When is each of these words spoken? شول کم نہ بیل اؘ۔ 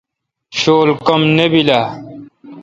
شول 0.59 0.89
کم 1.07 1.21
نہ 1.35 1.45
بیل 1.51 1.69
اؘ۔ 1.77 1.83